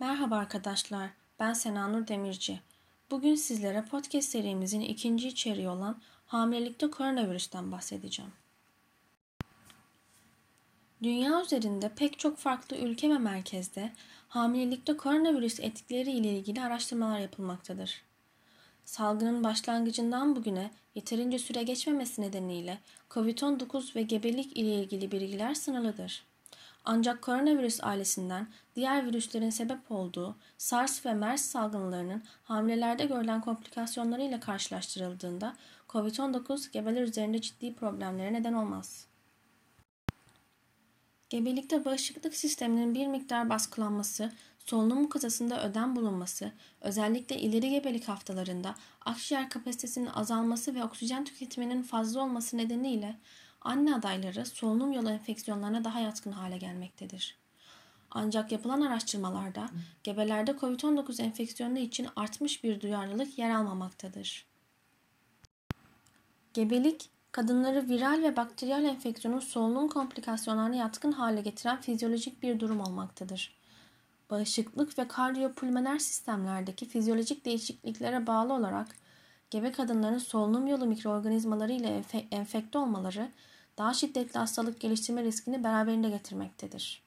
Merhaba 0.00 0.36
arkadaşlar, 0.36 1.10
ben 1.38 1.52
Senanur 1.52 2.06
Demirci. 2.06 2.60
Bugün 3.10 3.34
sizlere 3.34 3.84
podcast 3.90 4.28
serimizin 4.28 4.80
ikinci 4.80 5.28
içeriği 5.28 5.68
olan 5.68 6.00
hamilelikte 6.26 6.90
koronavirüsten 6.90 7.72
bahsedeceğim. 7.72 8.32
Dünya 11.02 11.42
üzerinde 11.42 11.88
pek 11.88 12.18
çok 12.18 12.38
farklı 12.38 12.76
ülke 12.76 13.10
ve 13.10 13.18
merkezde 13.18 13.92
hamilelikte 14.28 14.96
koronavirüs 14.96 15.60
etkileri 15.60 16.10
ile 16.10 16.38
ilgili 16.38 16.62
araştırmalar 16.62 17.18
yapılmaktadır. 17.18 18.02
Salgının 18.84 19.44
başlangıcından 19.44 20.36
bugüne 20.36 20.70
yeterince 20.94 21.38
süre 21.38 21.62
geçmemesi 21.62 22.22
nedeniyle 22.22 22.78
COVID-19 23.10 23.94
ve 23.94 24.02
gebelik 24.02 24.56
ile 24.56 24.74
ilgili 24.74 25.12
bilgiler 25.12 25.54
sınırlıdır. 25.54 26.24
Ancak 26.88 27.22
koronavirüs 27.22 27.84
ailesinden 27.84 28.48
diğer 28.76 29.06
virüslerin 29.06 29.50
sebep 29.50 29.90
olduğu 29.90 30.36
SARS 30.58 31.06
ve 31.06 31.14
MERS 31.14 31.40
salgınlarının 31.40 32.22
hamilelerde 32.44 33.04
görülen 33.04 33.40
komplikasyonları 33.40 34.22
ile 34.22 34.40
karşılaştırıldığında 34.40 35.56
COVID-19 35.88 36.70
gebeler 36.70 37.02
üzerinde 37.02 37.40
ciddi 37.40 37.74
problemlere 37.74 38.32
neden 38.32 38.52
olmaz. 38.52 39.06
Gebelikte 41.28 41.84
bağışıklık 41.84 42.34
sisteminin 42.34 42.94
bir 42.94 43.06
miktar 43.06 43.50
baskılanması, 43.50 44.32
solunum 44.58 45.08
kasasında 45.08 45.68
ödem 45.68 45.96
bulunması, 45.96 46.52
özellikle 46.80 47.38
ileri 47.38 47.70
gebelik 47.70 48.08
haftalarında 48.08 48.74
akciğer 49.04 49.50
kapasitesinin 49.50 50.06
azalması 50.06 50.74
ve 50.74 50.84
oksijen 50.84 51.24
tüketiminin 51.24 51.82
fazla 51.82 52.20
olması 52.22 52.56
nedeniyle 52.56 53.16
anne 53.66 53.94
adayları 53.94 54.46
solunum 54.46 54.92
yolu 54.92 55.10
enfeksiyonlarına 55.10 55.84
daha 55.84 56.00
yatkın 56.00 56.32
hale 56.32 56.58
gelmektedir. 56.58 57.38
Ancak 58.10 58.52
yapılan 58.52 58.80
araştırmalarda 58.80 59.68
gebelerde 60.04 60.50
COVID-19 60.50 61.22
enfeksiyonu 61.22 61.78
için 61.78 62.08
artmış 62.16 62.64
bir 62.64 62.80
duyarlılık 62.80 63.38
yer 63.38 63.50
almamaktadır. 63.50 64.46
Gebelik, 66.54 67.10
kadınları 67.32 67.88
viral 67.88 68.22
ve 68.22 68.36
bakteriyel 68.36 68.84
enfeksiyonun 68.84 69.40
solunum 69.40 69.88
komplikasyonlarına 69.88 70.76
yatkın 70.76 71.12
hale 71.12 71.40
getiren 71.40 71.80
fizyolojik 71.80 72.42
bir 72.42 72.60
durum 72.60 72.80
olmaktadır. 72.80 73.56
Bağışıklık 74.30 74.98
ve 74.98 75.08
kardiyopulmoner 75.08 75.98
sistemlerdeki 75.98 76.88
fizyolojik 76.88 77.44
değişikliklere 77.44 78.26
bağlı 78.26 78.52
olarak 78.52 78.88
gebe 79.50 79.72
kadınların 79.72 80.18
solunum 80.18 80.66
yolu 80.66 80.86
mikroorganizmaları 80.86 81.72
ile 81.72 82.04
enfekte 82.30 82.78
olmaları 82.78 83.28
daha 83.78 83.94
şiddetli 83.94 84.38
hastalık 84.38 84.80
geliştirme 84.80 85.22
riskini 85.22 85.64
beraberinde 85.64 86.10
getirmektedir. 86.10 87.02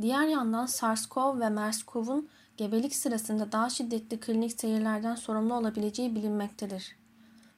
Diğer 0.00 0.26
yandan 0.26 0.66
SARS-CoV 0.66 1.40
ve 1.40 1.44
MERS-CoV'un 1.44 2.28
gebelik 2.56 2.96
sırasında 2.96 3.52
daha 3.52 3.70
şiddetli 3.70 4.20
klinik 4.20 4.60
seyirlerden 4.60 5.14
sorumlu 5.14 5.54
olabileceği 5.54 6.14
bilinmektedir. 6.14 6.96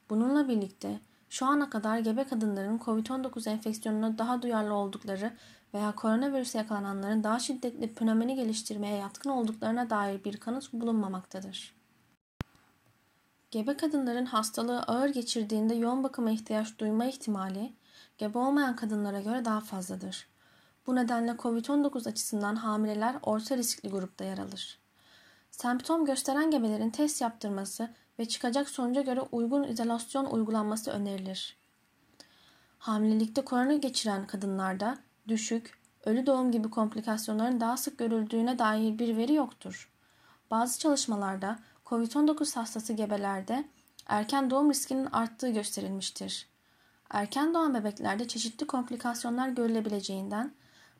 Bununla 0.09 0.47
birlikte 0.47 0.99
şu 1.29 1.45
ana 1.45 1.69
kadar 1.69 1.99
gebe 1.99 2.23
kadınların 2.23 2.77
COVID-19 2.77 3.49
enfeksiyonuna 3.49 4.17
daha 4.17 4.41
duyarlı 4.41 4.73
oldukları 4.73 5.33
veya 5.73 5.91
koronavirüse 5.91 6.57
yakalananların 6.57 7.23
daha 7.23 7.39
şiddetli 7.39 7.93
pnömoni 7.93 8.35
geliştirmeye 8.35 8.97
yatkın 8.97 9.29
olduklarına 9.29 9.89
dair 9.89 10.23
bir 10.23 10.37
kanıt 10.37 10.73
bulunmamaktadır. 10.73 11.80
Gebe 13.51 13.77
kadınların 13.77 14.25
hastalığı 14.25 14.83
ağır 14.83 15.09
geçirdiğinde 15.09 15.73
yoğun 15.75 16.03
bakıma 16.03 16.31
ihtiyaç 16.31 16.79
duyma 16.79 17.05
ihtimali 17.05 17.73
gebe 18.17 18.37
olmayan 18.37 18.75
kadınlara 18.75 19.21
göre 19.21 19.45
daha 19.45 19.61
fazladır. 19.61 20.27
Bu 20.87 20.95
nedenle 20.95 21.31
COVID-19 21.31 22.09
açısından 22.09 22.55
hamileler 22.55 23.15
orta 23.23 23.57
riskli 23.57 23.89
grupta 23.89 24.23
yer 24.23 24.37
alır. 24.37 24.79
Semptom 25.51 26.05
gösteren 26.05 26.51
gebelerin 26.51 26.89
test 26.89 27.21
yaptırması 27.21 27.89
ve 28.19 28.25
çıkacak 28.25 28.69
sonuca 28.69 29.01
göre 29.01 29.21
uygun 29.21 29.63
izolasyon 29.63 30.25
uygulanması 30.25 30.91
önerilir. 30.91 31.57
Hamilelikte 32.77 33.45
korona 33.45 33.73
geçiren 33.73 34.27
kadınlarda 34.27 34.97
düşük, 35.27 35.79
ölü 36.05 36.25
doğum 36.25 36.51
gibi 36.51 36.69
komplikasyonların 36.69 37.61
daha 37.61 37.77
sık 37.77 37.97
görüldüğüne 37.97 38.59
dair 38.59 38.99
bir 38.99 39.17
veri 39.17 39.33
yoktur. 39.33 39.91
Bazı 40.51 40.79
çalışmalarda 40.79 41.59
COVID-19 41.91 42.55
hastası 42.55 42.93
gebelerde 42.93 43.63
erken 44.07 44.49
doğum 44.49 44.69
riskinin 44.69 45.05
arttığı 45.05 45.49
gösterilmiştir. 45.49 46.49
Erken 47.09 47.53
doğan 47.53 47.73
bebeklerde 47.73 48.27
çeşitli 48.27 48.67
komplikasyonlar 48.67 49.49
görülebileceğinden 49.49 50.53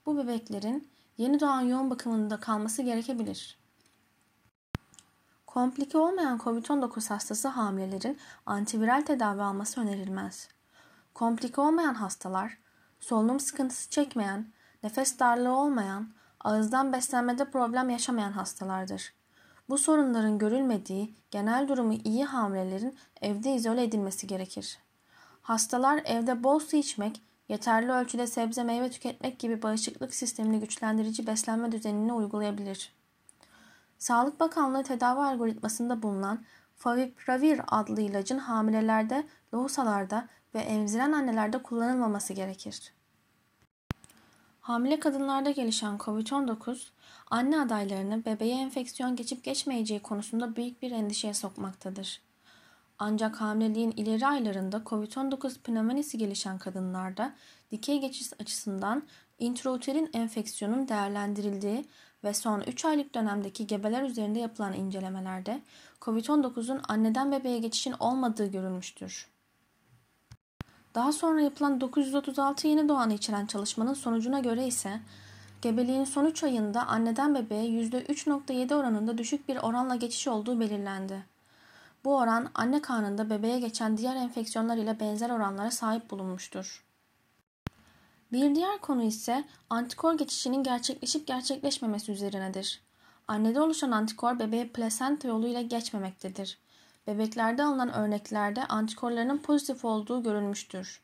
bu 0.06 0.18
bebeklerin 0.18 0.90
yeni 1.18 1.40
doğan 1.40 1.62
yoğun 1.62 1.90
bakımında 1.90 2.40
kalması 2.40 2.81
gerekebilir. 2.81 3.59
Komplike 5.47 5.97
olmayan 5.97 6.38
COVID-19 6.38 7.09
hastası 7.09 7.47
hamilelerin 7.47 8.18
antiviral 8.46 9.02
tedavi 9.02 9.41
alması 9.41 9.81
önerilmez. 9.81 10.50
Komplike 11.13 11.62
olmayan 11.62 11.94
hastalar, 11.94 12.58
solunum 13.00 13.40
sıkıntısı 13.40 13.90
çekmeyen, 13.90 14.53
nefes 14.84 15.19
darlığı 15.19 15.56
olmayan, 15.56 16.13
ağızdan 16.40 16.94
beslenmede 16.94 17.52
problem 17.52 17.90
yaşamayan 17.90 18.31
hastalardır. 18.31 19.20
Bu 19.71 19.77
sorunların 19.77 20.37
görülmediği 20.37 21.15
genel 21.31 21.67
durumu 21.67 21.93
iyi 21.93 22.25
hamilelerin 22.25 22.95
evde 23.21 23.53
izole 23.53 23.83
edilmesi 23.83 24.27
gerekir. 24.27 24.77
Hastalar 25.41 26.01
evde 26.05 26.43
bol 26.43 26.59
su 26.59 26.77
içmek, 26.77 27.21
yeterli 27.49 27.91
ölçüde 27.91 28.27
sebze 28.27 28.63
meyve 28.63 28.89
tüketmek 28.89 29.39
gibi 29.39 29.61
bağışıklık 29.61 30.15
sistemini 30.15 30.59
güçlendirici 30.59 31.27
beslenme 31.27 31.71
düzenini 31.71 32.13
uygulayabilir. 32.13 32.93
Sağlık 33.97 34.39
Bakanlığı 34.39 34.83
tedavi 34.83 35.19
algoritmasında 35.19 36.01
bulunan 36.01 36.43
Favipravir 36.75 37.61
adlı 37.67 38.01
ilacın 38.01 38.37
hamilelerde, 38.37 39.23
lohusalarda 39.53 40.27
ve 40.55 40.59
emziren 40.59 41.11
annelerde 41.11 41.63
kullanılmaması 41.63 42.33
gerekir. 42.33 42.93
Hamile 44.61 44.99
kadınlarda 44.99 45.51
gelişen 45.51 45.97
COVID-19, 45.97 46.88
anne 47.31 47.59
adaylarını 47.59 48.25
bebeğe 48.25 48.61
enfeksiyon 48.61 49.16
geçip 49.16 49.44
geçmeyeceği 49.44 49.99
konusunda 49.99 50.55
büyük 50.55 50.81
bir 50.81 50.91
endişeye 50.91 51.33
sokmaktadır. 51.33 52.22
Ancak 52.99 53.41
hamileliğin 53.41 53.91
ileri 53.91 54.27
aylarında 54.27 54.77
COVID-19 54.85 55.59
pneumonisi 55.61 56.17
gelişen 56.17 56.57
kadınlarda 56.57 57.33
dikey 57.72 57.99
geçiş 58.01 58.33
açısından 58.39 59.03
intrauterin 59.39 60.09
enfeksiyonun 60.13 60.88
değerlendirildiği 60.88 61.85
ve 62.23 62.33
son 62.33 62.61
3 62.61 62.85
aylık 62.85 63.16
dönemdeki 63.16 63.67
gebeler 63.67 64.03
üzerinde 64.03 64.39
yapılan 64.39 64.73
incelemelerde 64.73 65.61
COVID-19'un 66.01 66.81
anneden 66.88 67.31
bebeğe 67.31 67.59
geçişin 67.59 67.93
olmadığı 67.99 68.51
görülmüştür. 68.51 69.30
Daha 70.96 71.12
sonra 71.12 71.41
yapılan 71.41 71.81
936 71.81 72.68
yeni 72.68 72.90
doğanı 72.90 73.13
içeren 73.13 73.46
çalışmanın 73.46 73.94
sonucuna 73.94 74.40
göre 74.40 74.68
ise 74.68 75.00
gebeliğin 75.62 76.03
son 76.03 76.25
3 76.25 76.44
ayında 76.44 76.88
anneden 76.88 77.35
bebeğe 77.35 77.66
%3.7 77.66 78.75
oranında 78.75 79.18
düşük 79.18 79.47
bir 79.47 79.57
oranla 79.57 79.96
geçiş 79.96 80.28
olduğu 80.28 80.59
belirlendi. 80.59 81.24
Bu 82.06 82.18
oran 82.18 82.50
anne 82.56 82.81
karnında 82.81 83.29
bebeğe 83.29 83.59
geçen 83.59 83.97
diğer 83.97 84.16
enfeksiyonlar 84.16 84.78
ile 84.78 85.00
benzer 85.00 85.29
oranlara 85.29 85.72
sahip 85.72 86.12
bulunmuştur. 86.12 86.84
Bir 88.31 88.56
diğer 88.56 88.78
konu 88.78 89.03
ise 89.03 89.44
antikor 89.69 90.18
geçişinin 90.18 90.63
gerçekleşip 90.63 91.28
gerçekleşmemesi 91.28 92.12
üzerinedir. 92.12 92.81
Annede 93.28 93.62
oluşan 93.62 93.91
antikor 93.91 94.40
bebeğe 94.40 94.68
plasenta 94.68 95.28
yoluyla 95.28 95.62
geçmemektedir. 95.62 96.58
Bebeklerde 97.07 97.63
alınan 97.63 97.94
örneklerde 97.94 98.66
antikorlarının 98.66 99.38
pozitif 99.38 99.85
olduğu 99.85 100.23
görülmüştür. 100.23 101.01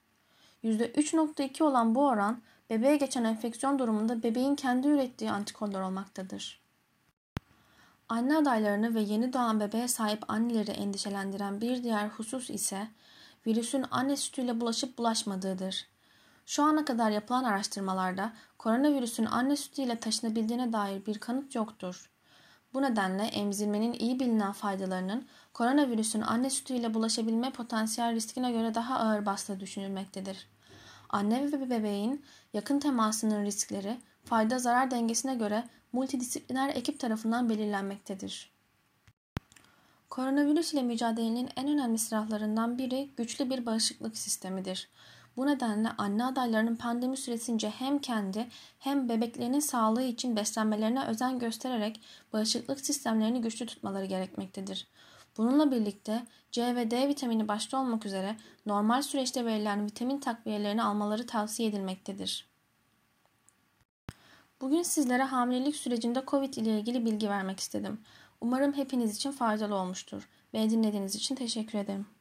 %3.2 0.63 1.63
olan 1.63 1.95
bu 1.95 2.07
oran 2.07 2.41
bebeğe 2.69 2.97
geçen 2.97 3.23
enfeksiyon 3.23 3.79
durumunda 3.79 4.23
bebeğin 4.23 4.55
kendi 4.55 4.87
ürettiği 4.87 5.31
antikorlar 5.31 5.81
olmaktadır. 5.81 6.61
Anne 8.09 8.37
adaylarını 8.37 8.95
ve 8.95 9.01
yeni 9.01 9.33
doğan 9.33 9.59
bebeğe 9.59 9.87
sahip 9.87 10.31
anneleri 10.31 10.71
endişelendiren 10.71 11.61
bir 11.61 11.83
diğer 11.83 12.07
husus 12.07 12.49
ise 12.49 12.87
virüsün 13.47 13.85
anne 13.91 14.17
sütüyle 14.17 14.61
bulaşıp 14.61 14.97
bulaşmadığıdır. 14.97 15.87
Şu 16.45 16.63
ana 16.63 16.85
kadar 16.85 17.11
yapılan 17.11 17.43
araştırmalarda 17.43 18.33
koronavirüsün 18.57 19.25
anne 19.25 19.55
sütüyle 19.55 19.99
taşınabildiğine 19.99 20.73
dair 20.73 21.05
bir 21.05 21.19
kanıt 21.19 21.55
yoktur. 21.55 22.09
Bu 22.73 22.81
nedenle 22.81 23.23
emzirmenin 23.23 23.93
iyi 23.93 24.19
bilinen 24.19 24.51
faydalarının 24.51 25.27
koronavirüsün 25.53 26.21
anne 26.21 26.49
sütüyle 26.49 26.93
bulaşabilme 26.93 27.51
potansiyel 27.51 28.15
riskine 28.15 28.51
göre 28.51 28.75
daha 28.75 28.99
ağır 28.99 29.25
bastığı 29.25 29.59
düşünülmektedir. 29.59 30.47
Anne 31.09 31.51
ve 31.51 31.69
bebeğin 31.69 32.25
yakın 32.53 32.79
temasının 32.79 33.45
riskleri 33.45 33.97
fayda 34.25 34.59
zarar 34.59 34.91
dengesine 34.91 35.35
göre 35.35 35.63
multidisipliner 35.91 36.69
ekip 36.69 36.99
tarafından 36.99 37.49
belirlenmektedir. 37.49 38.51
Koronavirüs 40.09 40.73
ile 40.73 40.81
mücadelenin 40.81 41.49
en 41.55 41.67
önemli 41.67 41.97
silahlarından 41.97 42.77
biri 42.77 43.09
güçlü 43.17 43.49
bir 43.49 43.65
bağışıklık 43.65 44.17
sistemidir. 44.17 44.89
Bu 45.37 45.47
nedenle 45.47 45.89
anne 45.97 46.25
adaylarının 46.25 46.75
pandemi 46.75 47.17
süresince 47.17 47.69
hem 47.69 47.99
kendi 47.99 48.47
hem 48.79 49.09
bebeklerinin 49.09 49.59
sağlığı 49.59 50.03
için 50.03 50.35
beslenmelerine 50.35 51.05
özen 51.05 51.39
göstererek 51.39 52.01
bağışıklık 52.33 52.79
sistemlerini 52.79 53.41
güçlü 53.41 53.65
tutmaları 53.65 54.05
gerekmektedir. 54.05 54.87
Bununla 55.37 55.71
birlikte 55.71 56.25
C 56.51 56.75
ve 56.75 56.91
D 56.91 57.07
vitamini 57.07 57.47
başta 57.47 57.79
olmak 57.79 58.05
üzere 58.05 58.35
normal 58.65 59.01
süreçte 59.01 59.45
verilen 59.45 59.85
vitamin 59.85 60.19
takviyelerini 60.19 60.83
almaları 60.83 61.27
tavsiye 61.27 61.69
edilmektedir. 61.69 62.47
Bugün 64.61 64.83
sizlere 64.83 65.23
hamilelik 65.23 65.75
sürecinde 65.75 66.23
COVID 66.27 66.53
ile 66.53 66.79
ilgili 66.79 67.05
bilgi 67.05 67.29
vermek 67.29 67.59
istedim. 67.59 68.01
Umarım 68.41 68.73
hepiniz 68.73 69.15
için 69.15 69.31
faydalı 69.31 69.75
olmuştur. 69.75 70.29
Beni 70.53 70.69
dinlediğiniz 70.69 71.15
için 71.15 71.35
teşekkür 71.35 71.79
ederim. 71.79 72.16